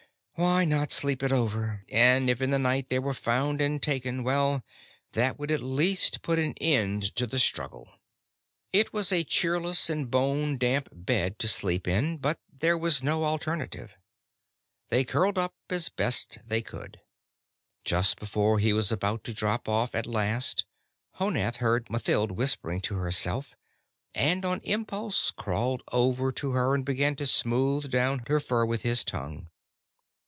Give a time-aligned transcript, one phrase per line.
[0.35, 1.85] Why not sleep it over?
[1.87, 4.65] And if in the night they were found and taken well,
[5.11, 7.87] that would at least put an end to the struggle.
[8.73, 13.23] It was a cheerless and bone damp bed to sleep in, but there was no
[13.23, 13.95] alternative.
[14.89, 16.99] They curled up as best they could.
[17.85, 20.65] Just before he was about to drop off at last,
[21.19, 23.55] Honath heard Mathild whimpering to herself
[24.15, 28.81] and, on impulse, crawled over to her and began to smooth down her fur with
[28.81, 29.47] his tongue.